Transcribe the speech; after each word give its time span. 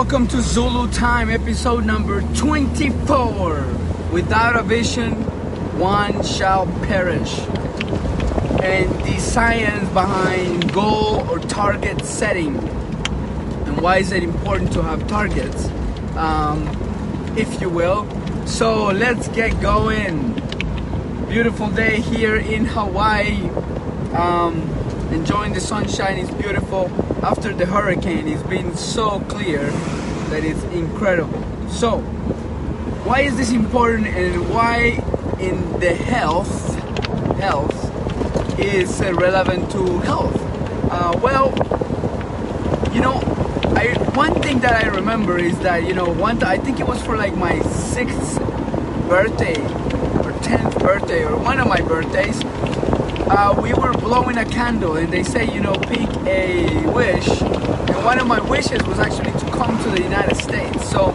welcome 0.00 0.26
to 0.26 0.40
Zulu 0.40 0.90
Time, 0.92 1.28
episode 1.28 1.84
number 1.84 2.22
24. 2.34 3.66
Without 4.10 4.56
a 4.56 4.62
vision, 4.62 5.12
one 5.78 6.24
shall 6.24 6.66
perish. 6.84 7.38
And 8.62 8.88
the 9.04 9.18
science 9.18 9.86
behind 9.90 10.72
goal 10.72 11.28
or 11.28 11.38
target 11.38 12.02
setting. 12.06 12.56
And 13.66 13.78
why 13.82 13.98
is 13.98 14.10
it 14.10 14.22
important 14.22 14.72
to 14.72 14.82
have 14.82 15.06
targets, 15.06 15.68
um, 16.16 16.66
if 17.36 17.60
you 17.60 17.68
will. 17.68 18.08
So 18.46 18.86
let's 18.86 19.28
get 19.28 19.60
going. 19.60 20.32
Beautiful 21.28 21.68
day 21.68 22.00
here 22.00 22.36
in 22.36 22.64
Hawaii. 22.64 23.38
Um, 24.14 24.79
enjoying 25.12 25.52
the 25.52 25.60
sunshine, 25.60 26.18
is 26.18 26.30
beautiful 26.30 26.90
after 27.22 27.52
the 27.52 27.66
hurricane 27.66 28.28
it's 28.28 28.42
been 28.44 28.76
so 28.76 29.20
clear 29.28 29.70
that 30.30 30.44
it's 30.44 30.62
incredible. 30.64 31.42
So 31.68 31.98
why 33.04 33.22
is 33.22 33.36
this 33.36 33.50
important 33.50 34.06
and 34.08 34.48
why 34.50 35.02
in 35.38 35.78
the 35.80 35.94
health 35.94 36.74
health 37.38 38.58
is 38.58 39.00
relevant 39.00 39.70
to 39.72 39.98
health? 40.00 40.36
Uh, 40.90 41.18
well 41.22 41.48
you 42.92 43.00
know 43.00 43.20
I, 43.76 43.94
one 44.14 44.34
thing 44.42 44.60
that 44.60 44.84
I 44.84 44.88
remember 44.88 45.38
is 45.38 45.58
that 45.60 45.86
you 45.86 45.94
know 45.94 46.10
one 46.12 46.42
I 46.42 46.58
think 46.58 46.80
it 46.80 46.86
was 46.86 47.02
for 47.02 47.16
like 47.16 47.36
my 47.36 47.60
sixth 47.62 48.38
birthday 49.08 49.60
or 50.24 50.32
tenth 50.42 50.78
birthday 50.78 51.24
or 51.24 51.36
one 51.36 51.58
of 51.60 51.68
my 51.68 51.80
birthdays 51.80 52.40
uh, 53.30 53.54
we 53.62 53.72
were 53.74 53.92
blowing 53.92 54.36
a 54.38 54.44
candle 54.44 54.96
and 54.96 55.12
they 55.12 55.22
say, 55.22 55.44
you 55.54 55.60
know, 55.60 55.74
pick 55.74 56.08
a 56.26 56.84
wish. 56.90 57.28
And 57.40 58.04
one 58.04 58.18
of 58.18 58.26
my 58.26 58.40
wishes 58.40 58.82
was 58.82 58.98
actually 58.98 59.30
to 59.38 59.46
come 59.52 59.80
to 59.84 59.90
the 59.90 60.02
United 60.02 60.34
States. 60.36 60.90
So, 60.90 61.14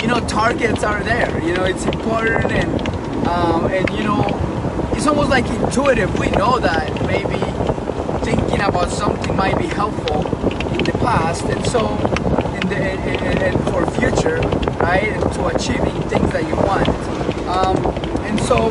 you 0.00 0.06
know, 0.06 0.20
targets 0.28 0.84
are 0.84 1.02
there. 1.02 1.42
You 1.44 1.54
know, 1.54 1.64
it's 1.64 1.84
important 1.84 2.52
and, 2.52 3.26
um, 3.26 3.66
and 3.66 3.90
you 3.90 4.04
know, 4.04 4.24
it's 4.92 5.06
almost 5.08 5.30
like 5.30 5.46
intuitive. 5.46 6.16
We 6.16 6.30
know 6.30 6.60
that 6.60 6.92
maybe 7.06 7.40
thinking 8.24 8.60
about 8.60 8.90
something 8.90 9.34
might 9.34 9.58
be 9.58 9.66
helpful 9.66 10.26
in 10.78 10.84
the 10.84 10.92
past. 11.00 11.44
And 11.46 11.66
so, 11.66 11.88
in 12.54 12.68
the, 12.68 12.76
and, 12.76 13.64
for 13.64 13.84
future, 13.98 14.40
right, 14.78 15.08
and 15.08 15.32
to 15.32 15.46
achieving 15.46 16.00
things 16.08 16.30
that 16.32 16.46
you 16.46 16.54
want. 16.54 16.88
Um, 17.48 17.76
and 18.26 18.40
so, 18.40 18.68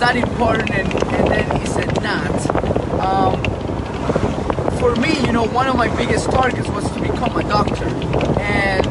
that 0.00 0.16
important 0.16 0.70
and, 0.70 0.90
and 1.12 1.28
then 1.28 1.60
is 1.60 1.76
it 1.76 2.02
not? 2.02 2.32
Um, 3.00 3.38
for 4.78 4.96
me, 4.96 5.20
you 5.26 5.32
know, 5.32 5.44
one 5.44 5.68
of 5.68 5.76
my 5.76 5.94
biggest 5.94 6.30
targets 6.30 6.68
was 6.70 6.90
to 6.92 7.00
become 7.00 7.36
a 7.36 7.42
doctor. 7.42 7.84
And 8.40 8.86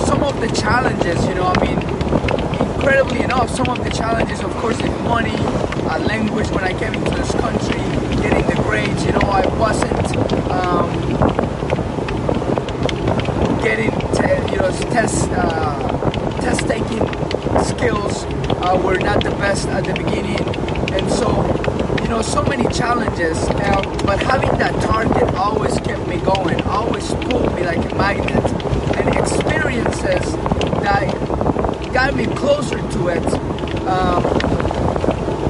some 0.00 0.24
of 0.24 0.40
the 0.40 0.48
challenges, 0.60 1.24
you 1.28 1.36
know, 1.36 1.52
I 1.54 1.64
mean, 1.64 1.78
incredibly 2.74 3.22
enough, 3.22 3.48
some 3.48 3.68
of 3.68 3.82
the 3.84 3.90
challenges, 3.90 4.40
of 4.42 4.50
course, 4.56 4.78
is 4.80 4.90
money, 5.02 5.36
uh, 5.36 6.00
language 6.00 6.48
when 6.50 6.64
I 6.64 6.76
came 6.76 6.92
into 6.92 7.12
this 7.12 7.30
country, 7.34 7.78
getting 8.22 8.44
the 8.48 8.60
grades, 8.64 9.06
you 9.06 9.12
know, 9.12 9.20
I 9.20 9.46
wasn't 9.56 10.16
um, 10.50 10.90
getting, 13.62 13.92
te- 14.18 14.50
you 14.50 14.58
know, 14.58 14.72
test, 14.90 15.30
uh, 15.30 16.40
test 16.40 16.66
taking 16.66 17.06
skills 17.62 18.26
uh, 18.64 18.80
were 18.82 18.96
not 18.96 19.22
the 19.22 19.30
best 19.32 19.68
at 19.68 19.84
the 19.84 19.92
beginning, 19.92 20.40
and 20.94 21.10
so 21.12 21.28
you 22.02 22.08
know 22.08 22.22
so 22.22 22.42
many 22.44 22.66
challenges. 22.72 23.36
Uh, 23.50 23.82
but 24.06 24.22
having 24.22 24.56
that 24.58 24.72
target 24.82 25.34
always 25.34 25.78
kept 25.80 26.06
me 26.08 26.16
going, 26.20 26.60
always 26.62 27.06
pulled 27.26 27.54
me 27.54 27.62
like 27.62 27.84
a 27.92 27.94
magnet, 27.94 28.44
and 28.96 29.14
experiences 29.16 30.32
that 30.80 31.12
got 31.92 32.14
me 32.16 32.26
closer 32.26 32.78
to 32.78 33.08
it 33.08 33.26
um, 33.86 34.22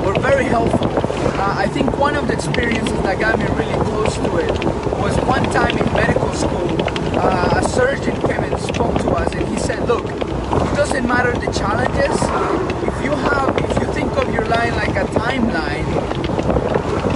were 0.04 0.18
very 0.18 0.44
helpful. 0.44 0.90
Uh, 1.38 1.54
I 1.56 1.68
think 1.68 1.96
one 1.96 2.16
of 2.16 2.26
the 2.26 2.34
experiences 2.34 3.00
that 3.02 3.20
got 3.20 3.38
me 3.38 3.46
really 3.46 3.78
close 3.84 4.16
to 4.16 4.36
it 4.38 4.64
was 4.98 5.16
one 5.24 5.44
time 5.52 5.78
in 5.78 5.92
medical 5.92 6.32
school. 6.32 6.66
Uh, 7.16 7.60
a 7.60 7.68
surgeon 7.68 8.20
came 8.22 8.42
and 8.42 8.60
spoke 8.60 8.98
to 9.02 9.10
us, 9.10 9.32
and 9.34 9.46
he 9.46 9.58
said, 9.58 9.86
"Look, 9.86 10.04
it 10.04 10.74
doesn't 10.74 11.06
matter 11.06 11.32
the 11.32 11.52
challenges 11.52 12.73
you 13.04 13.10
have, 13.10 13.56
if 13.58 13.78
you 13.78 13.92
think 13.92 14.16
of 14.16 14.32
your 14.32 14.46
line 14.46 14.74
like 14.74 14.96
a 14.96 15.04
timeline, 15.12 15.86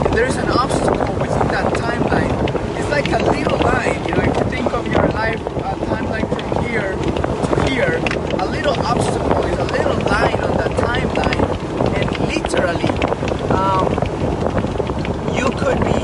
if 0.07 0.13
there's 0.13 0.37
an 0.37 0.49
obstacle 0.51 1.15
within 1.15 1.49
that 1.49 1.73
timeline, 1.73 2.79
it's 2.79 2.91
like 2.91 3.09
a 3.09 3.19
little 3.31 3.59
line. 3.59 4.05
You 4.07 4.15
know, 4.15 4.23
if 4.23 4.37
you 4.37 4.45
think 4.51 4.73
of 4.73 4.87
your 4.87 5.07
life 5.09 5.41
a 5.41 5.75
timeline 5.87 6.29
from 6.29 6.65
here 6.67 6.93
to 6.93 7.71
here, 7.71 7.97
a 8.39 8.47
little 8.47 8.79
obstacle 8.87 9.45
is 9.47 9.59
a 9.59 9.65
little 9.65 9.99
line 10.05 10.39
on 10.41 10.57
that 10.59 10.73
timeline, 10.77 11.43
and 11.97 12.09
literally, 12.29 12.91
um, 13.51 13.89
you 15.35 15.49
could 15.59 15.81
be 15.81 16.01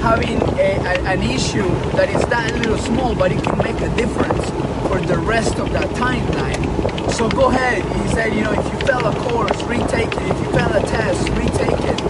having 0.00 0.40
a, 0.58 0.76
a, 0.80 0.94
an 1.12 1.22
issue 1.22 1.68
that 1.92 2.08
is 2.08 2.24
that 2.26 2.54
little 2.54 2.78
small, 2.78 3.14
but 3.14 3.30
it 3.32 3.42
can 3.42 3.58
make 3.58 3.80
a 3.80 3.94
difference 3.96 4.50
for 4.88 5.00
the 5.00 5.18
rest 5.18 5.58
of 5.58 5.70
that 5.72 5.88
timeline. 5.90 7.12
So 7.12 7.28
go 7.28 7.48
ahead. 7.48 7.82
He 8.02 8.14
said, 8.14 8.34
you 8.34 8.42
know, 8.42 8.52
if 8.52 8.72
you 8.72 8.75
a 9.06 9.20
course, 9.20 9.62
retake 9.62 10.12
it. 10.12 10.22
If 10.22 10.38
you 10.40 10.50
fail 10.50 10.72
a 10.72 10.80
test, 10.80 11.28
retake 11.30 11.70
it. 11.70 12.00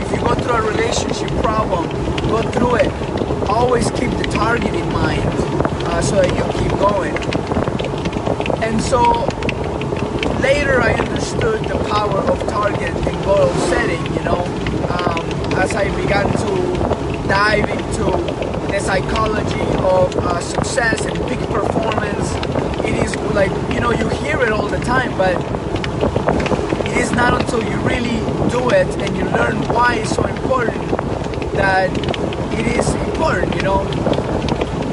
If 0.00 0.12
you 0.12 0.18
go 0.18 0.34
through 0.34 0.54
a 0.54 0.62
relationship 0.62 1.30
problem, 1.42 1.88
go 2.28 2.42
through 2.52 2.76
it. 2.76 2.92
Always 3.48 3.90
keep 3.90 4.10
the 4.10 4.28
target 4.30 4.72
in 4.72 4.88
mind 4.92 5.28
uh, 5.88 6.00
so 6.00 6.22
that 6.22 6.30
you 6.30 6.44
keep 6.60 6.70
going. 6.78 7.16
And 8.62 8.80
so 8.80 9.00
later 10.40 10.80
I 10.80 10.94
understood 10.94 11.64
the 11.64 11.78
power 11.88 12.20
of 12.20 12.38
target 12.48 12.94
and 12.94 13.24
goal 13.24 13.52
setting, 13.70 14.04
you 14.14 14.22
know, 14.22 14.44
um, 14.94 15.28
as 15.58 15.74
I 15.74 15.84
began 16.00 16.30
to 16.30 17.26
dive 17.26 17.68
into 17.68 18.04
the 18.70 18.78
psychology 18.78 19.60
of 19.82 20.14
uh, 20.16 20.40
success 20.40 21.04
and 21.04 21.16
peak 21.28 21.40
performance 21.48 22.34
it 22.84 22.94
is 23.02 23.16
like 23.32 23.50
you 23.72 23.80
know 23.80 23.92
you 23.92 24.08
hear 24.08 24.42
it 24.42 24.50
all 24.50 24.66
the 24.68 24.80
time 24.80 25.16
but 25.16 25.34
it 26.94 27.00
is 27.00 27.12
not 27.12 27.40
until 27.40 27.62
you 27.62 27.76
really 27.80 28.18
do 28.50 28.70
it 28.70 28.86
and 29.02 29.16
you 29.16 29.24
learn 29.24 29.56
why 29.74 29.96
it's 29.96 30.14
so 30.14 30.24
important 30.24 30.80
that 31.52 31.90
it 32.58 32.66
is 32.78 32.88
important 33.06 33.54
you 33.56 33.62
know 33.62 33.82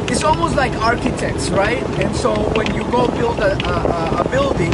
it's 0.09 0.23
almost 0.23 0.55
like 0.55 0.71
architects 0.81 1.49
right 1.49 1.83
and 1.99 2.15
so 2.15 2.33
when 2.57 2.73
you 2.73 2.83
go 2.91 3.07
build 3.19 3.39
a, 3.39 3.53
a, 3.69 4.21
a 4.21 4.29
building 4.29 4.71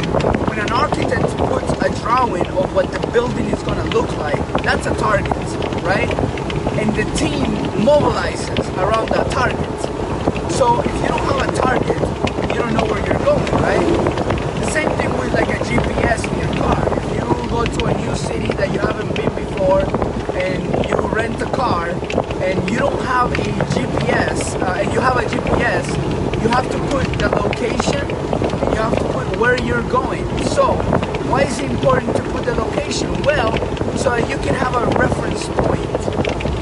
when 0.48 0.58
an 0.58 0.72
architect 0.72 1.28
puts 1.36 1.70
a 1.82 2.00
drawing 2.00 2.46
of 2.46 2.74
what 2.74 2.90
the 2.92 3.06
building 3.08 3.46
is 3.46 3.62
going 3.62 3.78
to 3.78 3.90
look 3.96 4.10
like 4.16 4.62
that's 4.62 4.86
a 4.86 4.94
target 4.94 5.36
right 5.84 6.10
and 6.80 6.94
the 6.96 7.04
team 7.16 7.44
mobilizes 7.84 8.66
around 8.78 9.08
that 9.10 9.30
target 9.30 9.58
so 10.50 10.80
if 10.80 10.94
you 11.02 11.08
don't 11.08 11.24
have 11.30 11.48
a 11.48 11.52
target 11.54 12.18
you 12.48 12.54
don't 12.54 12.74
know 12.74 12.84
where 12.86 13.04
you're 13.06 13.24
going, 13.24 13.46
right? 13.62 13.86
The 14.60 14.70
same 14.70 14.90
thing 14.96 15.10
with 15.18 15.32
like 15.32 15.48
a 15.48 15.58
GPS 15.64 16.24
in 16.32 16.38
your 16.40 16.62
car. 16.62 16.87
Go 17.58 17.64
to 17.64 17.86
a 17.86 17.94
new 17.98 18.14
city 18.14 18.46
that 18.52 18.72
you 18.72 18.78
haven't 18.78 19.16
been 19.16 19.34
before 19.34 19.80
and 20.38 20.62
you 20.88 20.94
rent 21.08 21.42
a 21.42 21.46
car 21.46 21.88
and 22.38 22.70
you 22.70 22.78
don't 22.78 23.02
have 23.02 23.32
a 23.32 23.42
GPS, 23.74 24.54
uh, 24.62 24.74
and 24.78 24.92
you 24.92 25.00
have 25.00 25.16
a 25.16 25.24
GPS, 25.24 25.84
you 26.40 26.48
have 26.50 26.70
to 26.70 26.78
put 26.86 27.04
the 27.18 27.28
location 27.30 28.08
and 28.08 28.70
you 28.70 28.80
have 28.80 28.96
to 28.96 29.04
put 29.12 29.36
where 29.40 29.60
you're 29.60 29.82
going. 29.90 30.22
So, 30.44 30.74
why 31.26 31.42
is 31.42 31.58
it 31.58 31.68
important 31.68 32.14
to 32.18 32.22
put 32.30 32.44
the 32.44 32.54
location? 32.54 33.10
Well, 33.24 33.50
so 33.96 34.14
you 34.14 34.36
can 34.36 34.54
have 34.54 34.76
a 34.76 34.86
reference 34.96 35.48
point. 35.48 35.98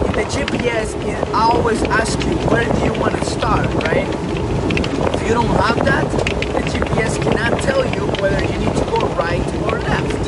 In 0.06 0.12
the 0.16 0.24
GPS, 0.32 0.96
it 1.06 1.28
always 1.34 1.82
asks 1.82 2.24
you 2.24 2.36
where 2.48 2.64
do 2.72 2.84
you 2.86 2.94
want 2.98 3.14
to 3.16 3.24
start, 3.26 3.66
right? 3.84 4.08
If 5.12 5.28
you 5.28 5.34
don't 5.34 5.56
have 5.60 5.76
that, 5.84 6.10
the 6.54 6.62
GPS 6.70 7.22
cannot 7.22 7.60
tell 7.60 7.84
you 7.84 8.06
whether 8.22 8.42
you 8.42 8.58
need 8.60 8.74
to 8.78 8.84
go 8.86 9.06
right 9.08 9.46
or 9.70 9.78
left. 9.80 10.25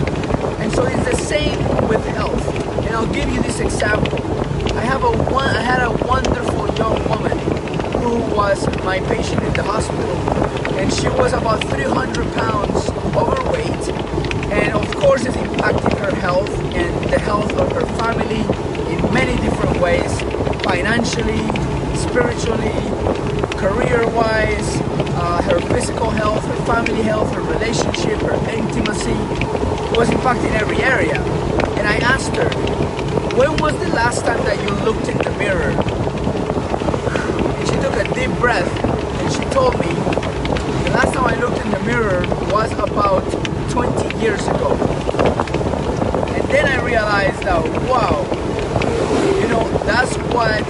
So 0.78 0.86
it's 0.86 1.10
the 1.10 1.16
same 1.16 1.58
with 1.88 2.04
health. 2.14 2.54
And 2.86 2.94
I'll 2.94 3.12
give 3.12 3.28
you 3.30 3.42
this 3.42 3.58
example. 3.58 4.22
I 4.76 4.82
have 4.82 5.02
a 5.02 5.10
one 5.10 5.48
I 5.56 5.60
had 5.60 5.82
a 5.82 5.90
wonderful 6.06 6.72
young 6.76 6.96
woman 7.08 7.36
who 8.00 8.14
was 8.32 8.64
my 8.84 9.00
patient 9.00 9.42
in 9.42 9.52
the 9.54 9.64
hospital 9.64 10.14
and 10.78 10.92
she 10.92 11.08
was 11.08 11.32
about 11.32 11.64
300 11.64 12.32
pounds 12.34 12.90
overweight 13.16 13.88
and 14.54 14.72
of 14.72 14.86
course 14.94 15.24
it's 15.24 15.36
impacting 15.36 15.98
her 15.98 16.14
health 16.14 16.48
and 16.76 17.10
the 17.10 17.18
health 17.18 17.52
of 17.54 17.72
her 17.72 17.86
family 17.98 18.42
in 18.94 19.12
many 19.12 19.34
different 19.42 19.80
ways 19.80 20.12
financially 20.62 21.42
spiritually 21.96 22.78
career-wise, 23.58 24.80
uh, 25.18 25.42
her 25.42 25.60
physical 25.74 26.10
health, 26.10 26.44
her 26.44 26.66
family 26.66 27.02
health, 27.02 27.34
her 27.34 27.42
relationship, 27.42 28.20
her 28.20 28.38
intimacy 28.48 29.58
was 29.96 30.10
in 30.10 30.18
fact 30.18 30.40
in 30.40 30.52
every 30.54 30.78
area. 30.82 31.20
And 31.78 31.86
I 31.86 31.96
asked 31.98 32.34
her, 32.36 32.48
when 33.36 33.56
was 33.58 33.72
the 33.78 33.88
last 33.88 34.24
time 34.24 34.42
that 34.44 34.60
you 34.62 34.70
looked 34.84 35.08
in 35.08 35.18
the 35.18 35.30
mirror? 35.38 35.70
And 37.56 37.68
she 37.68 37.76
took 37.76 37.94
a 37.94 38.04
deep 38.14 38.36
breath 38.38 38.68
and 38.84 39.32
she 39.32 39.44
told 39.50 39.78
me 39.80 39.86
the 40.84 40.90
last 40.90 41.14
time 41.14 41.26
I 41.26 41.34
looked 41.40 41.58
in 41.64 41.70
the 41.70 41.80
mirror 41.80 42.20
was 42.52 42.72
about 42.72 43.22
20 43.70 44.18
years 44.18 44.40
ago. 44.48 44.72
And 46.34 46.48
then 46.48 46.66
I 46.66 46.84
realized 46.84 47.42
that, 47.42 47.62
wow, 47.88 48.24
you 49.40 49.48
know, 49.48 49.68
that's 49.84 50.16
what 50.34 50.64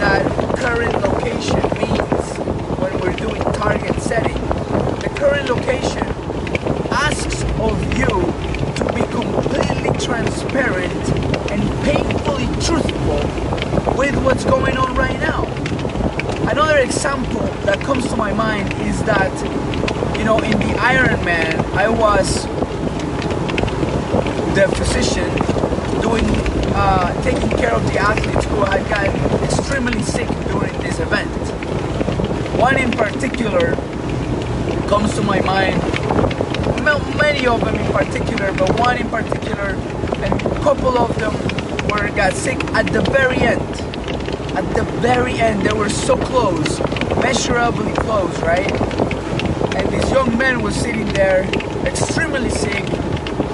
that 0.00 0.22
current 0.58 0.94
location 1.02 1.60
means 1.78 2.38
when 2.78 2.98
we're 3.00 3.16
doing 3.16 3.42
target 3.52 4.00
setting. 4.00 4.40
The 5.00 5.12
current 5.16 5.48
location 5.48 6.06
asks 6.90 7.42
of 7.60 7.98
you 7.98 8.49
completely 9.20 9.90
transparent 9.98 11.08
and 11.50 11.62
painfully 11.84 12.46
truthful 12.64 13.20
with 13.96 14.16
what's 14.24 14.44
going 14.44 14.76
on 14.76 14.94
right 14.94 15.18
now. 15.20 15.44
Another 16.48 16.78
example 16.78 17.40
that 17.64 17.80
comes 17.80 18.06
to 18.08 18.16
my 18.16 18.32
mind 18.32 18.72
is 18.88 19.02
that, 19.04 19.32
you 20.18 20.24
know, 20.24 20.38
in 20.38 20.52
the 20.52 20.74
Ironman, 20.78 21.54
I 21.74 21.88
was 21.88 22.46
the 24.54 24.66
physician 24.76 25.30
doing, 26.00 26.24
uh, 26.74 27.22
taking 27.22 27.50
care 27.50 27.72
of 27.72 27.86
the 27.92 27.98
athletes 27.98 28.46
who 28.46 28.64
had 28.64 28.88
gotten 28.88 29.44
extremely 29.44 30.02
sick 30.02 30.28
during 30.48 30.72
this 30.80 30.98
event. 30.98 31.30
One 32.58 32.76
in 32.78 32.90
particular 32.90 33.74
comes 34.88 35.14
to 35.14 35.22
my 35.22 35.40
mind, 35.42 35.80
many 36.82 37.46
of 37.46 37.60
them 37.60 37.74
in 37.74 37.92
particular, 37.92 38.52
but 38.52 38.78
one 38.78 38.96
in 38.98 39.08
particular, 39.08 39.76
and 40.22 40.42
a 40.42 40.60
couple 40.60 40.98
of 40.98 41.14
them 41.18 41.32
were 41.88 42.08
got 42.14 42.32
sick 42.32 42.62
at 42.74 42.86
the 42.92 43.02
very 43.10 43.38
end. 43.38 43.60
At 44.56 44.74
the 44.74 44.84
very 45.00 45.38
end, 45.40 45.62
they 45.62 45.72
were 45.72 45.88
so 45.88 46.16
close, 46.16 46.80
measurably 47.22 47.92
close, 47.94 48.36
right? 48.40 48.70
And 49.76 49.88
this 49.88 50.10
young 50.10 50.36
man 50.36 50.62
was 50.62 50.74
sitting 50.74 51.06
there, 51.12 51.44
extremely 51.84 52.50
sick, 52.50 52.84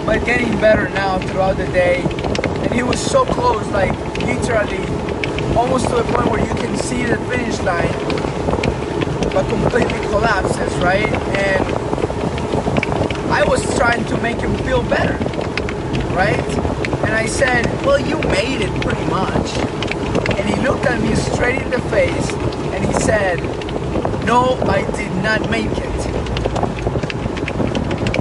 but 0.04 0.24
getting 0.24 0.58
better 0.60 0.88
now 0.90 1.18
throughout 1.18 1.56
the 1.56 1.66
day. 1.66 2.02
And 2.62 2.72
he 2.72 2.82
was 2.82 3.00
so 3.00 3.24
close, 3.24 3.66
like 3.68 3.92
literally, 4.22 4.84
almost 5.56 5.88
to 5.88 5.96
a 5.96 6.04
point 6.04 6.30
where 6.30 6.44
you 6.44 6.54
can 6.54 6.76
see 6.76 7.04
the 7.04 7.16
finish 7.28 7.60
line, 7.60 7.92
but 9.32 9.48
completely 9.48 10.00
collapses, 10.08 10.74
right? 10.78 11.12
And 11.36 11.85
I 13.36 13.44
was 13.44 13.62
trying 13.76 14.02
to 14.06 14.16
make 14.22 14.38
him 14.38 14.56
feel 14.64 14.82
better, 14.82 15.12
right? 16.14 16.40
And 17.04 17.12
I 17.12 17.26
said, 17.26 17.66
Well, 17.84 18.00
you 18.00 18.18
made 18.30 18.62
it 18.62 18.72
pretty 18.80 19.04
much. 19.10 19.58
And 20.38 20.48
he 20.48 20.56
looked 20.62 20.86
at 20.86 21.02
me 21.02 21.14
straight 21.14 21.60
in 21.60 21.68
the 21.68 21.82
face 21.90 22.32
and 22.32 22.82
he 22.82 22.94
said, 22.94 23.38
No, 24.24 24.58
I 24.62 24.90
did 24.96 25.14
not 25.22 25.50
make 25.50 25.70
it. 25.70 26.06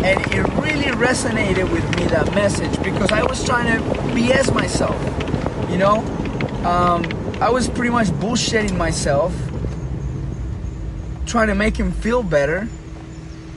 And 0.04 0.20
it 0.34 0.44
really 0.62 0.92
resonated 0.92 1.72
with 1.72 1.86
me 1.96 2.08
that 2.08 2.36
message 2.36 2.78
because 2.84 3.14
I 3.14 3.24
was 3.24 3.42
trying 3.46 3.68
to 3.68 3.82
BS 4.12 4.54
myself, 4.54 5.00
you 5.72 5.78
know? 5.78 6.00
Um, 6.66 7.06
I 7.42 7.50
was 7.50 7.70
pretty 7.70 7.90
much 7.90 8.08
bullshitting 8.08 8.76
myself, 8.76 9.34
trying 11.26 11.48
to 11.48 11.56
make 11.56 11.78
him 11.78 11.94
feel 11.94 12.22
better. 12.22 12.68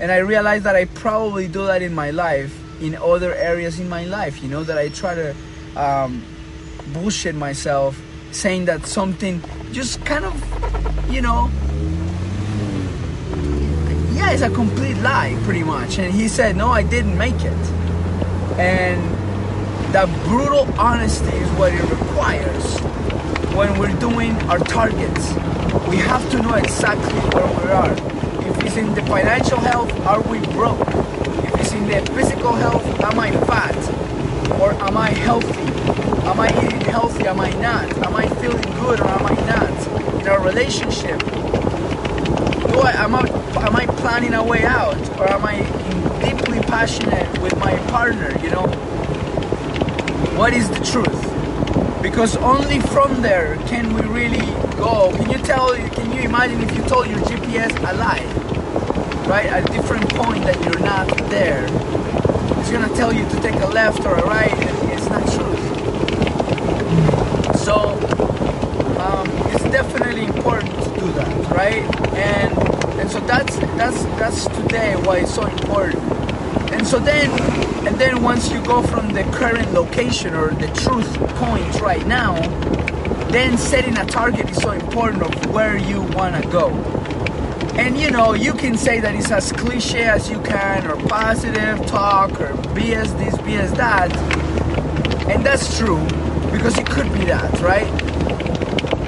And 0.01 0.13
I 0.13 0.19
realized 0.19 0.65
that 0.65 0.77
I 0.77 0.85
probably 0.85 1.49
do 1.49 1.67
that 1.67 1.83
in 1.83 1.95
my 1.95 2.11
life, 2.11 2.57
in 2.81 2.95
other 2.95 3.35
areas 3.35 3.81
in 3.81 3.89
my 3.89 4.05
life, 4.05 4.43
you 4.43 4.49
know, 4.49 4.63
that 4.63 4.79
I 4.79 4.89
try 4.91 5.15
to 5.15 5.35
um, 5.77 6.25
bullshit 6.93 7.35
myself, 7.35 8.01
saying 8.31 8.67
that 8.67 8.87
something 8.87 9.43
just 9.73 10.05
kind 10.05 10.25
of, 10.25 10.35
you 11.11 11.21
know, 11.21 11.51
yeah, 14.13 14.31
it's 14.31 14.43
a 14.43 14.51
complete 14.51 14.97
lie, 14.99 15.37
pretty 15.45 15.65
much. 15.65 15.99
And 15.99 16.13
he 16.13 16.29
said, 16.29 16.57
no, 16.57 16.69
I 16.69 16.83
didn't 16.83 17.17
make 17.19 17.43
it. 17.43 17.65
And 18.59 19.03
that 19.93 20.09
brutal 20.25 20.69
honesty 20.79 21.37
is 21.37 21.51
what 21.53 21.73
it 21.73 21.83
requires 21.83 22.79
when 23.55 23.79
we're 23.79 23.99
doing 23.99 24.37
our 24.43 24.59
targets. 24.59 25.33
We 25.89 25.97
have 25.97 26.29
to 26.31 26.43
know 26.43 26.55
exactly 26.55 27.19
where 27.35 27.49
we 27.65 27.71
are. 27.73 28.18
If 28.49 28.65
it's 28.65 28.77
in 28.77 28.95
the 28.95 29.03
financial 29.03 29.59
health, 29.59 29.93
are 30.07 30.23
we 30.23 30.41
broke? 30.53 30.81
If 30.89 31.61
it's 31.61 31.73
in 31.73 31.87
the 31.87 32.01
physical 32.15 32.53
health, 32.53 32.85
am 33.01 33.21
I 33.21 33.31
fat? 33.47 33.77
Or 34.61 34.73
am 34.73 34.97
I 34.97 35.11
healthy? 35.11 35.61
Am 36.27 36.41
I 36.41 36.49
eating 36.65 36.81
healthy? 36.81 37.27
Am 37.27 37.41
I 37.41 37.51
not? 37.61 37.87
Am 38.07 38.17
I 38.17 38.27
feeling 38.41 38.71
good 38.81 39.01
or 39.01 39.09
am 39.09 39.27
I 39.27 39.35
not? 39.47 40.21
In 40.21 40.29
our 40.29 40.43
relationship, 40.43 41.19
do 41.21 42.81
I 42.81 42.93
am 42.97 43.15
I 43.15 43.27
am 43.67 43.77
I 43.77 43.87
planning 43.87 44.35
a 44.35 44.43
way 44.43 44.63
out 44.65 44.97
or 45.19 45.29
am 45.31 45.45
I 45.45 45.57
deeply 46.25 46.61
passionate 46.61 47.39
with 47.41 47.57
my 47.59 47.77
partner? 47.89 48.31
You 48.43 48.51
know, 48.51 48.67
what 50.37 50.53
is 50.55 50.69
the 50.71 50.83
truth? 50.85 51.23
Because 52.03 52.37
only 52.37 52.81
from 52.81 53.21
there 53.21 53.57
can 53.67 53.93
we 53.95 54.03
really 54.03 54.47
go. 54.77 55.11
Can 55.17 55.31
you 55.31 55.39
tell? 55.39 55.75
Can 55.75 56.13
you 56.13 56.23
imagine 56.23 56.61
if 56.63 56.77
you 56.77 56.83
told 56.85 57.09
your 57.09 57.19
GPS 57.21 57.73
a 57.91 57.97
lie, 57.97 58.25
right? 59.29 59.63
A 59.63 59.73
different 59.73 60.09
point 60.15 60.43
that 60.45 60.59
you're 60.65 60.81
not 60.81 61.07
there, 61.29 61.67
it's 62.59 62.71
gonna 62.71 62.95
tell 62.97 63.13
you 63.13 63.29
to 63.29 63.41
take 63.41 63.57
a 63.57 63.67
left 63.67 64.01
or 64.07 64.15
a 64.15 64.27
right, 64.27 64.51
and 64.51 64.91
it's 64.91 65.09
not 65.11 65.23
true. 65.37 65.57
So 67.59 67.75
um, 68.99 69.29
it's 69.53 69.65
definitely 69.65 70.25
important 70.25 70.73
to 70.83 71.01
do 71.01 71.13
that, 71.13 71.51
right? 71.51 71.85
And 72.17 72.57
and 72.99 73.11
so 73.11 73.21
that's 73.21 73.57
that's 73.77 74.03
that's 74.17 74.47
today 74.61 74.97
why 74.97 75.19
it's 75.19 75.35
so 75.35 75.47
important. 75.47 76.03
And 76.73 76.87
so 76.87 76.99
then 76.99 77.31
and 77.87 77.99
then 77.99 78.23
once 78.23 78.51
you 78.51 78.65
go 78.65 78.83
from 78.83 79.13
the 79.13 79.25
current 79.25 79.73
location 79.73 80.35
or 80.35 80.51
the 80.53 80.69
truth 80.69 81.13
point 81.37 81.81
right 81.83 82.07
now, 82.07 82.35
then 83.29 83.59
setting 83.59 83.99
a 83.99 84.07
target 84.07 84.49
is 84.49 84.57
so 84.57 84.71
important 84.71 85.23
of 85.23 85.53
where 85.53 85.77
you 85.77 86.01
wanna 86.17 86.43
go. 86.51 86.98
And 87.79 87.97
you 87.99 88.11
know, 88.11 88.35
you 88.35 88.53
can 88.53 88.77
say 88.77 89.01
that 89.01 89.15
it's 89.15 89.31
as 89.31 89.53
cliche 89.53 90.03
as 90.03 90.29
you 90.29 90.41
can, 90.43 90.87
or 90.91 90.97
positive 91.09 91.87
talk, 91.87 92.41
or 92.41 92.53
BS 92.75 93.17
this, 93.19 93.37
BS 93.37 93.77
that. 93.77 94.15
And 95.29 95.47
that's 95.47 95.79
true, 95.79 96.03
because 96.51 96.77
it 96.77 96.87
could 96.87 97.13
be 97.13 97.25
that, 97.27 97.61
right? 97.61 97.87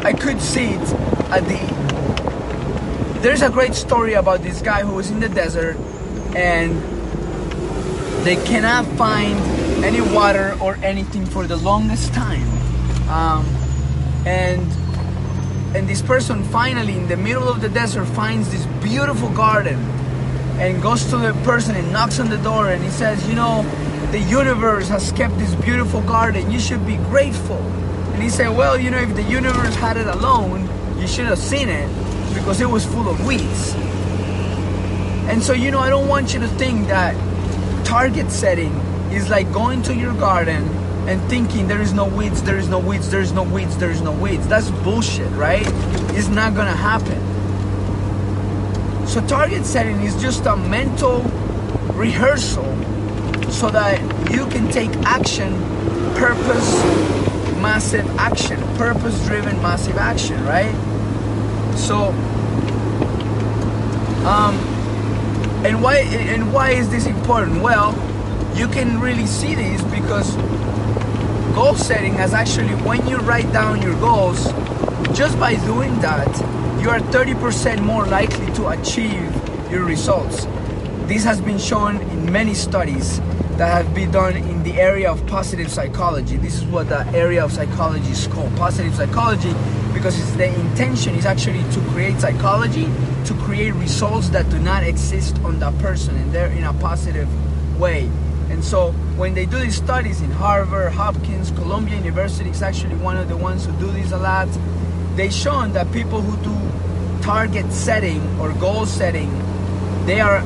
I 0.04 0.12
could 0.12 0.40
see 0.40 0.68
it 0.68 0.92
at 1.30 1.44
the. 1.44 3.20
There's 3.20 3.42
a 3.42 3.50
great 3.50 3.74
story 3.74 4.14
about 4.14 4.42
this 4.42 4.62
guy 4.62 4.82
who 4.82 4.94
was 4.94 5.10
in 5.10 5.20
the 5.20 5.28
desert 5.28 5.76
and 6.34 6.80
they 8.24 8.36
cannot 8.36 8.86
find 8.96 9.38
any 9.84 10.00
water 10.00 10.56
or 10.60 10.76
anything 10.76 11.26
for 11.26 11.46
the 11.46 11.56
longest 11.56 12.14
time. 12.14 12.48
Um, 13.08 13.44
and 14.24 14.66
and 15.74 15.88
this 15.88 16.02
person 16.02 16.42
finally 16.44 16.96
in 16.96 17.06
the 17.06 17.16
middle 17.16 17.48
of 17.48 17.60
the 17.60 17.68
desert 17.68 18.06
finds 18.06 18.50
this 18.50 18.66
beautiful 18.82 19.30
garden 19.30 19.78
and 20.58 20.82
goes 20.82 21.04
to 21.10 21.16
the 21.16 21.32
person 21.44 21.76
and 21.76 21.92
knocks 21.92 22.18
on 22.18 22.28
the 22.28 22.38
door 22.38 22.70
and 22.70 22.82
he 22.82 22.90
says 22.90 23.26
you 23.28 23.34
know 23.34 23.62
the 24.10 24.18
universe 24.18 24.88
has 24.88 25.12
kept 25.12 25.38
this 25.38 25.54
beautiful 25.54 26.02
garden. 26.02 26.50
You 26.50 26.58
should 26.58 26.84
be 26.84 26.96
grateful. 26.96 27.58
And 28.12 28.20
he 28.20 28.28
said 28.28 28.48
well 28.56 28.78
you 28.78 28.90
know 28.90 28.98
if 28.98 29.14
the 29.14 29.22
universe 29.22 29.74
had 29.76 29.96
it 29.96 30.08
alone 30.08 30.68
you 30.98 31.06
should 31.06 31.26
have 31.26 31.38
seen 31.38 31.68
it 31.68 31.88
because 32.34 32.60
it 32.60 32.68
was 32.68 32.84
full 32.84 33.08
of 33.08 33.24
weeds. 33.24 33.74
And 35.30 35.40
so 35.42 35.52
you 35.52 35.70
know 35.70 35.78
i 35.78 35.88
don't 35.88 36.08
want 36.08 36.34
you 36.34 36.40
to 36.40 36.48
think 36.48 36.88
that 36.88 37.14
target 37.84 38.30
setting 38.30 38.72
is 39.12 39.30
like 39.30 39.52
going 39.52 39.82
to 39.82 39.94
your 39.94 40.14
garden 40.14 40.64
and 41.08 41.20
thinking 41.28 41.66
there 41.68 41.80
is 41.80 41.92
no 41.92 42.04
weeds, 42.04 42.42
there 42.42 42.58
is 42.58 42.68
no 42.68 42.78
weeds, 42.78 43.10
there 43.10 43.20
is 43.20 43.32
no 43.32 43.42
weeds, 43.42 43.76
there 43.78 43.90
is 43.90 44.00
no 44.00 44.12
weeds. 44.12 44.46
That's 44.46 44.70
bullshit, 44.82 45.30
right? 45.32 45.66
It's 46.16 46.28
not 46.28 46.54
gonna 46.54 46.76
happen. 46.76 47.18
So 49.06 49.20
target 49.26 49.66
setting 49.66 50.00
is 50.02 50.20
just 50.20 50.46
a 50.46 50.56
mental 50.56 51.22
rehearsal 51.94 52.64
so 53.50 53.68
that 53.70 54.00
you 54.30 54.46
can 54.46 54.70
take 54.70 54.90
action, 55.04 55.52
purpose, 56.14 56.74
massive 57.60 58.08
action, 58.18 58.60
purpose 58.76 59.26
driven 59.26 59.60
massive 59.60 59.96
action, 59.96 60.42
right? 60.44 60.72
So 61.76 62.08
um 64.26 64.54
and 65.64 65.82
why 65.82 65.98
and 65.98 66.52
why 66.52 66.70
is 66.70 66.88
this 66.88 67.06
important? 67.06 67.62
Well, 67.62 67.92
you 68.54 68.68
can 68.68 69.00
really 69.00 69.26
see 69.26 69.54
this 69.54 69.82
because 69.84 70.36
goal 71.54 71.74
setting 71.74 72.14
has 72.14 72.32
actually 72.34 72.74
when 72.86 73.06
you 73.06 73.16
write 73.18 73.50
down 73.52 73.80
your 73.82 73.98
goals 74.00 74.52
just 75.16 75.38
by 75.38 75.54
doing 75.66 75.98
that 76.00 76.28
you 76.80 76.88
are 76.88 77.00
30% 77.00 77.82
more 77.82 78.06
likely 78.06 78.50
to 78.52 78.68
achieve 78.68 79.30
your 79.70 79.84
results 79.84 80.46
this 81.06 81.24
has 81.24 81.40
been 81.40 81.58
shown 81.58 81.96
in 81.96 82.32
many 82.32 82.54
studies 82.54 83.20
that 83.56 83.70
have 83.72 83.94
been 83.94 84.10
done 84.10 84.36
in 84.36 84.62
the 84.62 84.80
area 84.80 85.10
of 85.10 85.26
positive 85.26 85.70
psychology 85.70 86.36
this 86.36 86.56
is 86.56 86.64
what 86.64 86.88
the 86.88 87.06
area 87.08 87.44
of 87.44 87.52
psychology 87.52 88.10
is 88.10 88.26
called 88.28 88.54
positive 88.56 88.94
psychology 88.94 89.54
because 89.92 90.18
it's 90.18 90.30
the 90.32 90.48
intention 90.60 91.14
is 91.14 91.26
actually 91.26 91.62
to 91.72 91.80
create 91.90 92.18
psychology, 92.20 92.84
to 93.26 93.34
create 93.44 93.74
results 93.74 94.30
that 94.30 94.48
do 94.48 94.58
not 94.60 94.82
exist 94.82 95.36
on 95.44 95.58
that 95.58 95.76
person, 95.78 96.16
and 96.16 96.32
they're 96.32 96.50
in 96.52 96.64
a 96.64 96.72
positive 96.74 97.28
way. 97.78 98.08
And 98.50 98.64
so 98.64 98.92
when 99.16 99.34
they 99.34 99.46
do 99.46 99.58
these 99.58 99.76
studies 99.76 100.20
in 100.20 100.30
Harvard, 100.30 100.92
Hopkins, 100.92 101.50
Columbia 101.52 101.96
University 101.96 102.50
is 102.50 102.62
actually 102.62 102.96
one 102.96 103.16
of 103.16 103.28
the 103.28 103.36
ones 103.36 103.64
who 103.64 103.72
do 103.78 103.86
this 103.92 104.12
a 104.12 104.18
lot. 104.18 104.48
They 105.16 105.30
shown 105.30 105.72
that 105.72 105.90
people 105.92 106.20
who 106.20 106.36
do 106.44 107.22
target 107.22 107.70
setting 107.72 108.20
or 108.40 108.52
goal 108.54 108.86
setting, 108.86 109.30
they 110.06 110.20
are 110.20 110.42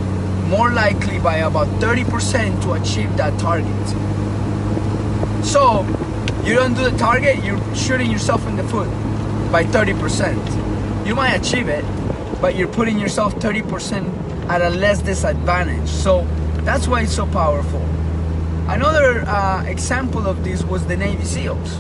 more 0.49 0.71
likely 0.71 1.19
by 1.19 1.37
about 1.37 1.67
30% 1.81 2.63
to 2.63 2.73
achieve 2.75 3.17
that 3.17 3.39
target. 3.41 3.89
So 5.45 5.83
you 6.45 6.55
don't 6.55 6.75
do 6.75 6.91
the 6.91 6.97
target, 6.99 7.43
you're 7.45 7.75
shooting 7.75 8.11
yourself 8.11 8.47
in 8.47 8.57
the 8.57 8.65
foot 8.65 8.89
by 9.51 9.65
30%. 9.65 11.07
You 11.07 11.15
might 11.15 11.35
achieve 11.35 11.69
it, 11.69 11.85
but 12.41 12.57
you're 12.57 12.69
putting 12.69 12.99
yourself 12.99 13.35
30% 13.37 14.49
at 14.49 14.61
a 14.61 14.71
less 14.71 15.01
disadvantage. 15.01 15.89
So 15.89 16.27
that's 16.65 16.87
why 16.89 17.03
it's 17.03 17.15
so 17.15 17.27
powerful. 17.27 17.81
Another 18.67 19.21
uh, 19.27 19.63
example 19.65 20.27
of 20.27 20.43
this 20.43 20.65
was 20.65 20.87
the 20.87 20.97
Navy 20.97 21.25
SEALs. 21.25 21.79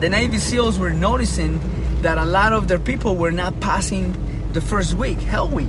The 0.00 0.08
Navy 0.08 0.38
SEALs 0.38 0.80
were 0.80 0.90
noticing 0.90 1.60
that 2.02 2.18
a 2.18 2.24
lot 2.24 2.52
of 2.52 2.66
their 2.66 2.80
people 2.80 3.14
were 3.14 3.30
not 3.30 3.60
passing 3.60 4.16
the 4.52 4.60
first 4.60 4.94
week, 4.94 5.18
Hell 5.18 5.48
Week. 5.48 5.68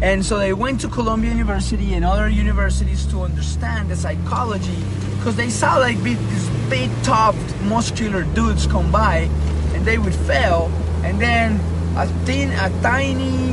And 0.00 0.24
so 0.24 0.38
they 0.38 0.54
went 0.54 0.80
to 0.80 0.88
Columbia 0.88 1.30
University 1.30 1.92
and 1.92 2.06
other 2.06 2.26
universities 2.26 3.04
to 3.08 3.20
understand 3.20 3.90
the 3.90 3.96
psychology 3.96 4.82
because 5.18 5.36
they 5.36 5.50
saw 5.50 5.76
like 5.76 6.02
big, 6.02 6.16
these 6.16 6.48
big, 6.70 6.90
tough, 7.02 7.36
muscular 7.64 8.22
dudes 8.32 8.66
come 8.66 8.90
by 8.90 9.28
and 9.74 9.84
they 9.84 9.98
would 9.98 10.14
fail, 10.14 10.72
and 11.04 11.20
then 11.20 11.60
a 11.98 12.06
thin, 12.24 12.50
a 12.52 12.70
tiny, 12.80 13.52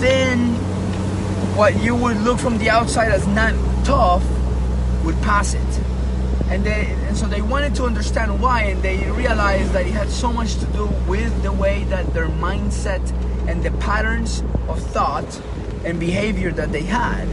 thin, 0.00 0.54
what 1.54 1.80
you 1.80 1.94
would 1.94 2.16
look 2.18 2.40
from 2.40 2.58
the 2.58 2.70
outside 2.70 3.12
as 3.12 3.24
not 3.28 3.54
tough 3.84 4.24
would 5.06 5.16
pass 5.22 5.54
it. 5.54 5.80
And 6.50 6.64
they 6.64 6.86
and 7.06 7.16
so 7.16 7.26
they 7.26 7.40
wanted 7.40 7.74
to 7.76 7.84
understand 7.84 8.40
why 8.40 8.62
and 8.62 8.82
they 8.82 8.98
realized 9.12 9.72
that 9.72 9.86
it 9.86 9.92
had 9.92 10.10
so 10.10 10.32
much 10.32 10.56
to 10.56 10.66
do 10.66 10.86
with 11.08 11.32
the 11.42 11.52
way 11.52 11.84
that 11.84 12.12
their 12.12 12.28
mindset 12.28 13.00
and 13.48 13.62
the 13.62 13.70
patterns 13.78 14.42
of 14.68 14.80
thought 14.80 15.40
and 15.84 15.98
behavior 16.00 16.50
that 16.52 16.72
they 16.72 16.82
had. 16.82 17.26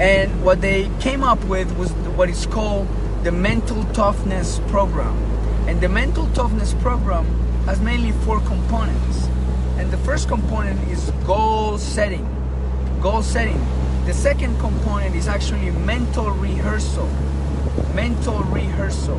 And 0.00 0.44
what 0.44 0.60
they 0.62 0.90
came 1.00 1.22
up 1.22 1.44
with 1.44 1.70
was 1.76 1.92
what 2.16 2.28
is 2.28 2.46
called 2.46 2.88
the 3.22 3.32
mental 3.32 3.84
toughness 3.92 4.60
program. 4.68 5.16
And 5.68 5.80
the 5.80 5.88
mental 5.88 6.26
toughness 6.30 6.74
program 6.74 7.26
has 7.66 7.80
mainly 7.80 8.12
four 8.24 8.40
components. 8.40 9.26
And 9.76 9.90
the 9.90 9.98
first 9.98 10.28
component 10.28 10.80
is 10.88 11.10
goal 11.26 11.78
setting. 11.78 12.26
Goal 13.00 13.22
setting. 13.22 13.60
The 14.04 14.12
second 14.12 14.58
component 14.60 15.16
is 15.16 15.28
actually 15.28 15.70
mental 15.70 16.30
rehearsal. 16.30 17.06
Mental 17.94 18.40
rehearsal. 18.44 19.16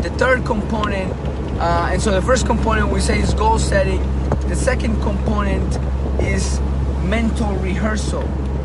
The 0.00 0.08
third 0.16 0.46
component, 0.46 1.12
uh, 1.60 1.90
and 1.92 2.00
so 2.00 2.10
the 2.12 2.22
first 2.22 2.46
component 2.46 2.88
we 2.88 3.00
say 3.00 3.20
is 3.20 3.34
goal 3.34 3.58
setting. 3.58 4.00
The 4.48 4.56
second 4.56 5.02
component 5.02 5.78
is 6.22 6.60
mental 7.04 7.54
rehearsal. 7.56 8.22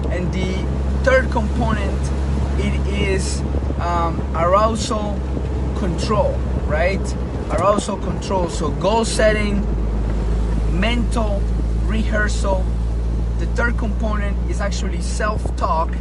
And 0.09 0.33
the 0.33 0.55
third 1.03 1.29
component, 1.29 1.99
it 2.59 2.87
is 2.87 3.41
um, 3.81 4.21
arousal 4.37 5.19
control, 5.79 6.31
right? 6.65 7.03
Arousal 7.51 7.97
control. 7.97 8.47
So 8.47 8.71
goal 8.71 9.03
setting, 9.03 9.65
mental 10.79 11.43
rehearsal. 11.85 12.65
The 13.39 13.45
third 13.47 13.77
component 13.77 14.35
is 14.49 14.61
actually 14.61 15.01
self-talk, 15.01 15.91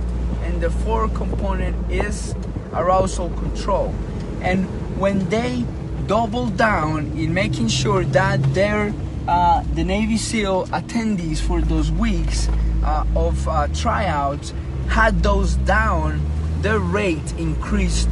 and 0.42 0.60
the 0.60 0.70
fourth 0.70 1.14
component 1.14 1.92
is 1.92 2.34
arousal 2.72 3.28
control. 3.30 3.94
And 4.40 4.64
when 4.98 5.28
they 5.28 5.64
double 6.06 6.48
down 6.48 7.12
in 7.18 7.34
making 7.34 7.68
sure 7.68 8.04
that 8.04 8.42
their 8.54 8.94
uh, 9.28 9.62
the 9.74 9.84
Navy 9.84 10.16
SEAL 10.16 10.66
attendees 10.68 11.40
for 11.40 11.60
those 11.60 11.90
weeks 11.90 12.48
uh, 12.84 13.04
of 13.16 13.48
uh, 13.48 13.66
tryouts 13.74 14.54
had 14.88 15.22
those 15.22 15.56
down, 15.56 16.20
their 16.62 16.78
rate 16.78 17.32
increased 17.36 18.08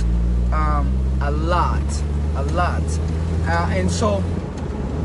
um, 0.53 0.93
a 1.23 1.31
lot, 1.31 1.83
a 2.37 2.43
lot. 2.53 2.83
Uh, 3.47 3.71
and 3.71 3.91
so, 3.91 4.23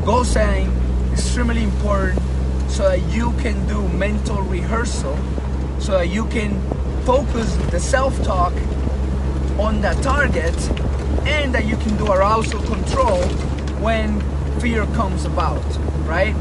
goal 0.04 0.24
setting 0.24 0.68
extremely 1.12 1.62
important 1.62 2.20
so 2.70 2.88
that 2.88 3.02
you 3.12 3.32
can 3.32 3.66
do 3.66 3.86
mental 3.88 4.40
rehearsal, 4.42 5.16
so 5.78 5.98
that 5.98 6.08
you 6.08 6.24
can 6.26 6.60
focus 7.04 7.56
the 7.70 7.80
self-talk 7.80 8.52
on 9.58 9.80
that 9.82 10.02
target, 10.02 10.56
and 11.26 11.54
that 11.54 11.66
you 11.66 11.76
can 11.76 11.96
do 11.96 12.06
arousal 12.10 12.62
control 12.62 13.22
when 13.82 14.20
fear 14.60 14.86
comes 14.86 15.24
about 15.24 15.62
right? 16.10 16.34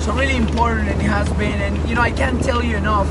So 0.00 0.12
really 0.14 0.36
important 0.36 0.88
and 0.88 1.00
it 1.00 1.04
has 1.04 1.28
been 1.34 1.60
and 1.60 1.76
you 1.88 1.94
know 1.94 2.00
I 2.00 2.10
can't 2.10 2.42
tell 2.42 2.64
you 2.64 2.76
enough 2.76 3.06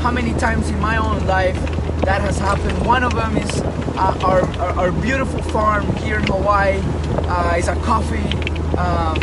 how 0.00 0.10
many 0.10 0.32
times 0.34 0.70
in 0.70 0.80
my 0.80 0.96
own 0.96 1.26
life 1.26 1.60
that 2.08 2.22
has 2.22 2.38
happened. 2.38 2.86
One 2.86 3.04
of 3.04 3.14
them 3.14 3.36
is 3.36 3.60
uh, 3.60 4.18
our, 4.24 4.40
our, 4.58 4.70
our, 4.80 4.92
beautiful 4.92 5.42
farm 5.54 5.84
here 5.96 6.18
in 6.18 6.26
Hawaii. 6.26 6.80
Uh, 7.28 7.54
it's 7.56 7.68
a 7.68 7.76
coffee 7.76 8.28
um, 8.76 9.20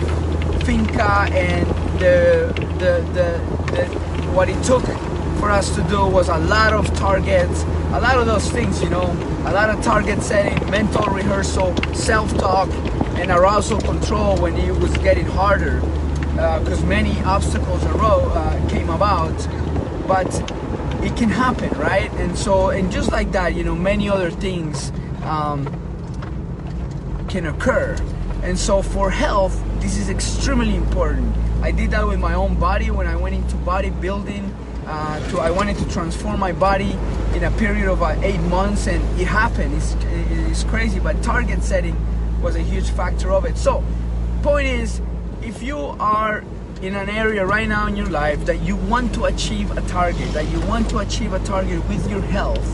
finca 0.66 1.28
and 1.32 1.68
the, 2.02 2.52
the, 2.80 2.94
the, 3.14 3.72
the, 3.76 3.86
what 4.32 4.50
it 4.50 4.62
took 4.64 4.84
for 5.40 5.52
us 5.52 5.76
to 5.76 5.84
do 5.84 6.06
was 6.08 6.30
a 6.30 6.38
lot 6.38 6.74
of 6.74 6.92
targets, 6.96 7.62
a 7.94 8.00
lot 8.02 8.18
of 8.18 8.26
those 8.26 8.50
things, 8.50 8.82
you 8.82 8.90
know, 8.90 9.06
a 9.46 9.52
lot 9.54 9.70
of 9.70 9.84
target 9.84 10.22
setting, 10.24 10.58
mental 10.72 11.06
rehearsal, 11.14 11.76
self-talk, 11.94 12.70
and 13.20 13.30
arousal 13.30 13.80
control 13.82 14.36
when 14.38 14.56
it 14.56 14.76
was 14.80 14.96
getting 14.98 15.26
harder 15.26 15.80
because 16.32 16.82
uh, 16.82 16.88
many 16.88 17.20
obstacles 17.22 17.84
arose, 17.86 18.32
uh, 18.36 18.68
came 18.70 18.90
about 18.90 19.36
but 20.08 20.28
it 21.04 21.16
can 21.16 21.30
happen 21.30 21.70
right? 21.78 22.12
And 22.14 22.36
so 22.36 22.70
and 22.70 22.92
just 22.92 23.12
like 23.12 23.32
that 23.34 23.54
you 23.54 23.64
know 23.64 23.76
many 23.76 24.10
other 24.10 24.32
things 24.32 24.92
um, 25.24 25.68
can 27.30 27.46
occur. 27.46 27.96
And 28.42 28.58
so 28.58 28.82
for 28.82 29.12
health 29.12 29.62
this 29.80 29.98
is 29.98 30.10
extremely 30.10 30.76
important 30.76 31.36
i 31.62 31.72
did 31.72 31.92
that 31.92 32.06
with 32.08 32.20
my 32.20 32.34
own 32.34 32.56
body 32.60 32.92
when 32.92 33.08
i 33.08 33.16
went 33.16 33.36
into 33.36 33.56
bodybuilding 33.58 34.50
uh, 34.88 35.30
to 35.30 35.40
i 35.40 35.50
wanted 35.52 35.78
to 35.78 35.88
transform 35.90 36.40
my 36.40 36.52
body 36.52 36.92
in 37.36 37.44
a 37.44 37.52
period 37.52 37.88
of 37.88 38.02
uh, 38.02 38.16
eight 38.24 38.42
months 38.42 38.88
and 38.88 39.02
it 39.20 39.28
happened 39.28 39.74
it's, 39.74 39.96
it's 40.50 40.64
crazy 40.66 41.00
but 41.00 41.22
target 41.24 41.64
setting 41.64 41.96
was 42.42 42.56
a 42.56 42.62
huge 42.62 42.90
factor 42.90 43.32
of 43.32 43.46
it. 43.46 43.58
So, 43.58 43.84
point 44.42 44.68
is, 44.68 45.02
if 45.42 45.62
you 45.62 45.78
are 45.78 46.44
in 46.82 46.96
an 46.96 47.10
area 47.10 47.46
right 47.46 47.68
now 47.68 47.88
in 47.88 47.96
your 47.96 48.10
life 48.10 48.46
that 48.46 48.62
you 48.62 48.76
want 48.76 49.14
to 49.14 49.26
achieve 49.26 49.76
a 49.78 49.82
target, 49.82 50.32
that 50.34 50.50
you 50.50 50.60
want 50.62 50.90
to 50.90 50.98
achieve 51.00 51.34
a 51.34 51.40
target 51.40 51.88
with 51.88 52.10
your 52.10 52.22
health, 52.22 52.66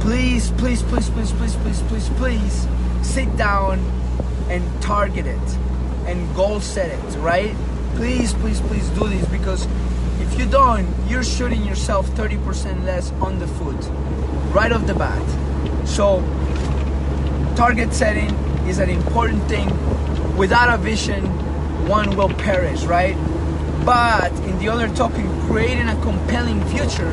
please, 0.00 0.50
please, 0.52 0.82
please, 0.82 1.08
please, 1.10 1.32
please, 1.32 1.54
please, 1.56 1.82
please, 1.82 2.08
please 2.10 2.68
sit 3.02 3.36
down 3.36 3.78
and 4.48 4.82
target 4.82 5.26
it 5.26 5.58
and 6.06 6.34
goal 6.34 6.58
it, 6.58 7.16
right? 7.18 7.54
Please, 7.96 8.32
please, 8.34 8.60
please 8.62 8.88
do 8.90 9.08
this 9.08 9.26
because 9.28 9.66
if 10.20 10.38
you 10.38 10.46
don't, 10.46 10.86
you're 11.08 11.24
shooting 11.24 11.64
yourself 11.64 12.06
30% 12.10 12.84
less 12.84 13.12
on 13.12 13.38
the 13.38 13.46
foot 13.46 13.76
right 14.54 14.70
off 14.72 14.86
the 14.86 14.94
bat. 14.94 15.22
So 15.86 16.20
target 17.56 17.92
setting 17.92 18.30
is 18.68 18.78
an 18.78 18.88
important 18.88 19.42
thing. 19.48 19.68
Without 20.36 20.72
a 20.72 20.82
vision, 20.82 21.24
one 21.88 22.16
will 22.16 22.28
perish, 22.28 22.84
right? 22.84 23.16
But 23.84 24.32
in 24.44 24.58
the 24.58 24.68
other 24.68 24.88
token, 24.94 25.28
creating 25.48 25.88
a 25.88 26.00
compelling 26.02 26.64
future 26.66 27.12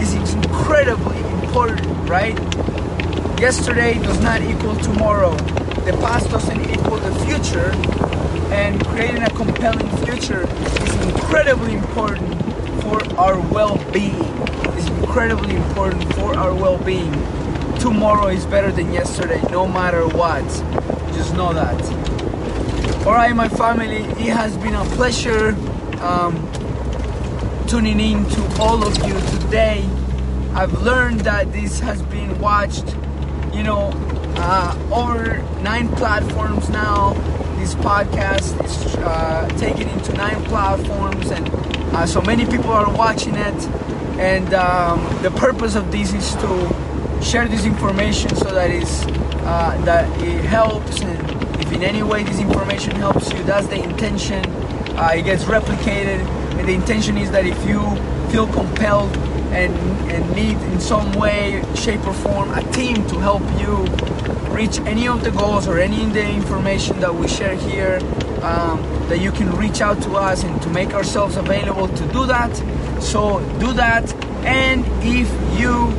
is 0.00 0.34
incredibly 0.34 1.18
important, 1.42 2.08
right? 2.08 2.38
Yesterday 3.40 3.94
does 3.94 4.20
not 4.20 4.40
equal 4.42 4.76
tomorrow. 4.76 5.34
The 5.84 5.92
past 6.00 6.30
doesn't 6.30 6.60
the 7.02 7.12
future. 7.26 7.70
And 8.52 8.84
creating 8.86 9.22
a 9.22 9.30
compelling 9.30 9.88
future 10.04 10.46
is 10.48 11.06
incredibly 11.06 11.74
important 11.74 12.34
for 12.82 13.02
our 13.18 13.40
well-being. 13.40 14.16
It's 14.76 14.88
incredibly 14.88 15.56
important 15.56 16.12
for 16.14 16.36
our 16.36 16.54
well-being 16.54 17.12
tomorrow 17.82 18.28
is 18.28 18.46
better 18.46 18.70
than 18.70 18.92
yesterday, 18.92 19.42
no 19.50 19.66
matter 19.66 20.06
what. 20.06 20.44
Just 21.14 21.34
know 21.34 21.52
that. 21.52 21.82
Alright, 23.04 23.34
my 23.34 23.48
family, 23.48 23.96
it 23.96 24.32
has 24.32 24.56
been 24.58 24.74
a 24.74 24.84
pleasure 24.96 25.56
um, 26.00 26.36
tuning 27.66 27.98
in 27.98 28.24
to 28.24 28.56
all 28.60 28.86
of 28.86 28.96
you 29.04 29.14
today. 29.40 29.84
I've 30.54 30.80
learned 30.82 31.22
that 31.22 31.52
this 31.52 31.80
has 31.80 32.00
been 32.02 32.38
watched, 32.38 32.94
you 33.52 33.64
know, 33.64 33.90
uh, 34.36 34.76
over 34.92 35.42
nine 35.62 35.88
platforms 35.96 36.68
now. 36.68 37.14
This 37.58 37.74
podcast 37.74 38.64
is 38.64 38.96
uh, 38.96 39.48
taken 39.58 39.88
into 39.88 40.12
nine 40.14 40.42
platforms, 40.44 41.30
and 41.30 41.48
uh, 41.94 42.06
so 42.06 42.20
many 42.22 42.44
people 42.46 42.70
are 42.70 42.92
watching 42.92 43.34
it. 43.34 43.66
And 44.18 44.52
um, 44.54 45.00
the 45.22 45.30
purpose 45.30 45.74
of 45.74 45.90
this 45.90 46.12
is 46.12 46.34
to 46.36 47.22
share 47.22 47.46
this 47.48 47.64
information 47.64 48.34
so 48.36 48.50
that 48.52 48.70
is 48.70 49.04
uh, 49.44 49.80
that 49.84 50.08
it 50.22 50.44
helps, 50.44 51.00
and 51.00 51.60
if 51.60 51.72
in 51.72 51.82
any 51.82 52.02
way 52.02 52.22
this 52.24 52.40
information 52.40 52.94
helps 52.96 53.32
you, 53.32 53.42
that's 53.44 53.66
the 53.68 53.82
intention. 53.82 54.44
Uh, 54.96 55.12
it 55.14 55.22
gets 55.22 55.44
replicated, 55.44 56.20
and 56.58 56.68
the 56.68 56.74
intention 56.74 57.16
is 57.16 57.30
that 57.30 57.46
if 57.46 57.64
you 57.66 57.80
feel 58.32 58.46
compelled 58.46 59.14
and, 59.52 59.74
and 60.10 60.34
need 60.34 60.56
in 60.72 60.80
some 60.80 61.12
way, 61.12 61.62
shape, 61.74 62.06
or 62.06 62.14
form 62.14 62.50
a 62.54 62.62
team 62.72 62.94
to 63.06 63.18
help 63.18 63.42
you 63.60 63.84
reach 64.54 64.78
any 64.80 65.06
of 65.06 65.22
the 65.22 65.30
goals 65.32 65.68
or 65.68 65.78
any 65.78 66.02
of 66.02 66.14
the 66.14 66.26
information 66.26 66.98
that 66.98 67.14
we 67.14 67.28
share 67.28 67.54
here, 67.54 67.98
um, 68.40 68.80
that 69.10 69.20
you 69.20 69.30
can 69.32 69.54
reach 69.56 69.82
out 69.82 70.00
to 70.00 70.12
us 70.12 70.44
and 70.44 70.62
to 70.62 70.70
make 70.70 70.94
ourselves 70.94 71.36
available 71.36 71.88
to 71.88 72.04
do 72.08 72.24
that. 72.24 72.56
So 73.02 73.40
do 73.60 73.74
that. 73.74 74.14
And 74.46 74.82
if 75.02 75.28
you 75.60 75.92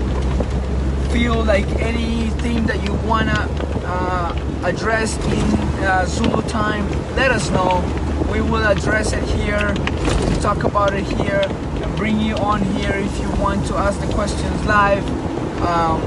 feel 1.13 1.43
like 1.43 1.67
anything 1.79 2.65
that 2.65 2.83
you 2.83 2.95
wanna 3.07 3.47
uh, 3.85 4.35
address 4.63 5.17
in 5.27 5.83
uh, 5.83 6.05
Zulu 6.07 6.41
time, 6.49 6.89
let 7.15 7.29
us 7.29 7.51
know. 7.51 7.83
We 8.31 8.41
will 8.41 8.65
address 8.65 9.13
it 9.13 9.23
here, 9.23 9.75
talk 10.41 10.63
about 10.63 10.95
it 10.95 11.05
here, 11.21 11.45
bring 11.97 12.19
you 12.19 12.35
on 12.35 12.61
here 12.61 12.93
if 12.95 13.19
you 13.19 13.29
want 13.41 13.65
to 13.67 13.75
ask 13.75 13.99
the 13.99 14.11
questions 14.13 14.65
live. 14.65 15.03
Um, 15.61 16.01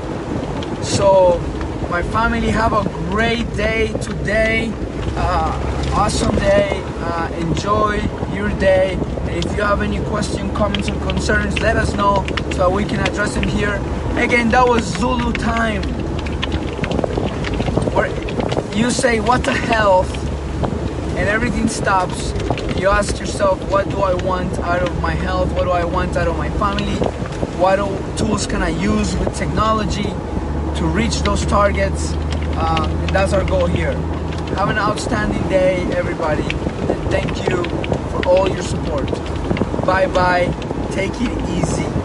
so, 0.83 1.39
my 1.91 2.03
family, 2.03 2.51
have 2.51 2.73
a 2.73 2.83
great 3.11 3.49
day 3.57 3.93
today. 4.03 4.73
Uh, 5.17 5.93
awesome 5.95 6.35
day. 6.37 6.83
Uh, 6.99 7.31
enjoy 7.39 8.01
your 8.35 8.51
day. 8.59 8.99
And 9.23 9.31
if 9.31 9.57
you 9.57 9.63
have 9.63 9.83
any 9.83 10.01
question, 10.05 10.53
comments, 10.55 10.89
or 10.89 10.99
concerns, 11.01 11.59
let 11.61 11.77
us 11.77 11.95
know 11.95 12.27
so 12.53 12.71
we 12.71 12.85
can 12.85 13.01
address 13.01 13.35
them 13.35 13.45
here. 13.49 13.77
Again, 14.17 14.49
that 14.51 14.67
was 14.67 14.85
Zulu 14.99 15.33
time. 15.33 15.83
Where 17.95 18.09
you 18.77 18.91
say, 18.91 19.21
What 19.21 19.45
the 19.45 19.53
hell? 19.53 20.05
And 21.17 21.29
everything 21.29 21.69
stops. 21.69 22.33
You 22.79 22.89
ask 22.89 23.19
yourself, 23.19 23.59
What 23.71 23.89
do 23.89 24.03
I 24.03 24.13
want 24.15 24.59
out 24.59 24.83
of 24.83 25.01
my 25.01 25.13
health? 25.13 25.51
What 25.53 25.65
do 25.65 25.71
I 25.71 25.85
want 25.85 26.15
out 26.17 26.29
of 26.29 26.37
my 26.37 26.51
family? 26.51 26.97
What 27.59 27.77
tools 28.19 28.47
can 28.47 28.63
I 28.63 28.69
use 28.69 29.17
with 29.17 29.35
technology 29.35 30.03
to 30.79 30.87
reach 30.87 31.23
those 31.23 31.47
targets? 31.47 32.13
Um, 32.59 32.91
and 32.91 33.11
that's 33.11 33.33
our 33.33 33.45
goal 33.45 33.67
here. 33.67 33.93
Have 34.59 34.69
an 34.69 34.79
outstanding 34.79 35.43
day, 35.49 35.85
everybody. 35.97 36.43
And 36.45 37.11
thank 37.11 37.49
you 37.49 37.65
for 38.11 38.29
all 38.29 38.49
your 38.49 38.63
support. 38.63 39.07
Bye 39.87 40.07
bye. 40.09 40.45
Take 40.93 41.13
it 41.15 41.49
easy. 41.49 41.96